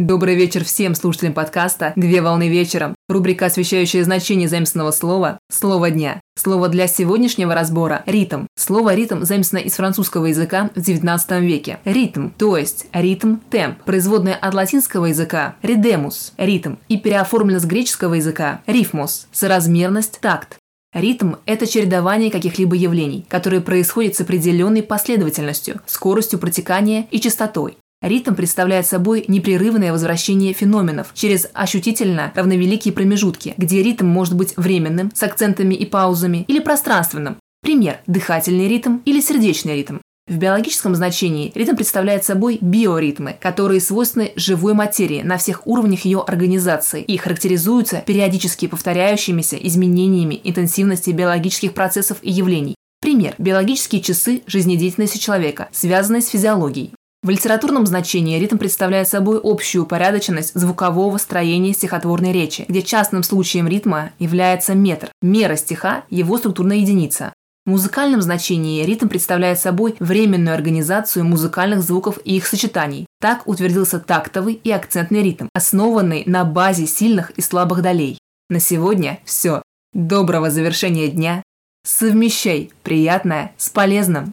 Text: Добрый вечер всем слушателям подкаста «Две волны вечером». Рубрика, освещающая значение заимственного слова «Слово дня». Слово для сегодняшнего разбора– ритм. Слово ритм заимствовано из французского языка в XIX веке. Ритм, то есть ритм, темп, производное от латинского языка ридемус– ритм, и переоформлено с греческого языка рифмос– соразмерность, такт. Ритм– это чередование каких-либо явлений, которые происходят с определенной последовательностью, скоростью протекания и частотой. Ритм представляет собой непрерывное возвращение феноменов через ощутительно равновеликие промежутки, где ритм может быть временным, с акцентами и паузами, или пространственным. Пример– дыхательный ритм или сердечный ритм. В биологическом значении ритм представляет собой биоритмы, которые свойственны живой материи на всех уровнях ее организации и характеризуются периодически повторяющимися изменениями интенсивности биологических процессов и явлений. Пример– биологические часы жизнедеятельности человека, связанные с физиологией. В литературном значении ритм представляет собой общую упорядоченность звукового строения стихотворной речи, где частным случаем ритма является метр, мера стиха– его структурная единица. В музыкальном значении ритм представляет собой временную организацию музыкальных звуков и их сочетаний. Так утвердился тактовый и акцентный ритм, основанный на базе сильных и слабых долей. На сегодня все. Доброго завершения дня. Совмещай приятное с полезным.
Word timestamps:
Добрый 0.00 0.34
вечер 0.34 0.64
всем 0.64 0.94
слушателям 0.94 1.34
подкаста 1.34 1.92
«Две 1.94 2.22
волны 2.22 2.48
вечером». 2.48 2.94
Рубрика, 3.06 3.44
освещающая 3.44 4.02
значение 4.02 4.48
заимственного 4.48 4.92
слова 4.92 5.38
«Слово 5.52 5.90
дня». 5.90 6.22
Слово 6.38 6.68
для 6.68 6.86
сегодняшнего 6.86 7.54
разбора– 7.54 8.02
ритм. 8.06 8.46
Слово 8.56 8.94
ритм 8.94 9.24
заимствовано 9.24 9.66
из 9.66 9.74
французского 9.74 10.24
языка 10.24 10.70
в 10.74 10.78
XIX 10.78 11.42
веке. 11.42 11.80
Ритм, 11.84 12.30
то 12.30 12.56
есть 12.56 12.86
ритм, 12.94 13.36
темп, 13.50 13.82
производное 13.82 14.36
от 14.36 14.54
латинского 14.54 15.04
языка 15.04 15.56
ридемус– 15.60 16.32
ритм, 16.38 16.76
и 16.88 16.96
переоформлено 16.96 17.60
с 17.60 17.66
греческого 17.66 18.14
языка 18.14 18.62
рифмос– 18.66 19.28
соразмерность, 19.32 20.18
такт. 20.22 20.56
Ритм– 20.94 21.34
это 21.44 21.66
чередование 21.66 22.30
каких-либо 22.30 22.74
явлений, 22.74 23.26
которые 23.28 23.60
происходят 23.60 24.14
с 24.16 24.22
определенной 24.22 24.82
последовательностью, 24.82 25.82
скоростью 25.84 26.38
протекания 26.38 27.06
и 27.10 27.20
частотой. 27.20 27.76
Ритм 28.02 28.34
представляет 28.34 28.86
собой 28.86 29.26
непрерывное 29.28 29.92
возвращение 29.92 30.54
феноменов 30.54 31.08
через 31.12 31.48
ощутительно 31.52 32.32
равновеликие 32.34 32.94
промежутки, 32.94 33.52
где 33.58 33.82
ритм 33.82 34.06
может 34.06 34.34
быть 34.34 34.54
временным, 34.56 35.10
с 35.14 35.22
акцентами 35.22 35.74
и 35.74 35.84
паузами, 35.84 36.46
или 36.48 36.60
пространственным. 36.60 37.36
Пример– 37.60 37.98
дыхательный 38.06 38.68
ритм 38.68 39.00
или 39.04 39.20
сердечный 39.20 39.76
ритм. 39.76 39.98
В 40.26 40.38
биологическом 40.38 40.94
значении 40.94 41.52
ритм 41.54 41.76
представляет 41.76 42.24
собой 42.24 42.56
биоритмы, 42.62 43.36
которые 43.38 43.82
свойственны 43.82 44.32
живой 44.34 44.72
материи 44.72 45.20
на 45.20 45.36
всех 45.36 45.66
уровнях 45.66 46.06
ее 46.06 46.22
организации 46.26 47.02
и 47.02 47.18
характеризуются 47.18 48.02
периодически 48.06 48.66
повторяющимися 48.66 49.56
изменениями 49.56 50.40
интенсивности 50.42 51.10
биологических 51.10 51.74
процессов 51.74 52.16
и 52.22 52.30
явлений. 52.30 52.76
Пример– 53.02 53.34
биологические 53.38 54.00
часы 54.00 54.42
жизнедеятельности 54.46 55.18
человека, 55.18 55.68
связанные 55.72 56.22
с 56.22 56.28
физиологией. 56.28 56.92
В 57.22 57.28
литературном 57.28 57.84
значении 57.84 58.38
ритм 58.38 58.56
представляет 58.56 59.06
собой 59.06 59.40
общую 59.42 59.82
упорядоченность 59.82 60.54
звукового 60.54 61.18
строения 61.18 61.74
стихотворной 61.74 62.32
речи, 62.32 62.64
где 62.66 62.80
частным 62.80 63.22
случаем 63.22 63.68
ритма 63.68 64.12
является 64.18 64.74
метр, 64.74 65.10
мера 65.20 65.56
стиха– 65.56 66.04
его 66.10 66.38
структурная 66.38 66.78
единица. 66.78 67.34
В 67.66 67.70
музыкальном 67.70 68.22
значении 68.22 68.82
ритм 68.86 69.08
представляет 69.08 69.60
собой 69.60 69.96
временную 70.00 70.54
организацию 70.54 71.26
музыкальных 71.26 71.82
звуков 71.82 72.18
и 72.24 72.38
их 72.38 72.46
сочетаний. 72.46 73.06
Так 73.20 73.46
утвердился 73.46 74.00
тактовый 74.00 74.54
и 74.54 74.70
акцентный 74.70 75.22
ритм, 75.22 75.48
основанный 75.52 76.22
на 76.24 76.44
базе 76.44 76.86
сильных 76.86 77.32
и 77.32 77.42
слабых 77.42 77.82
долей. 77.82 78.18
На 78.48 78.60
сегодня 78.60 79.20
все. 79.26 79.60
Доброго 79.92 80.50
завершения 80.50 81.08
дня. 81.08 81.42
Совмещай 81.84 82.70
приятное 82.82 83.52
с 83.58 83.68
полезным. 83.68 84.32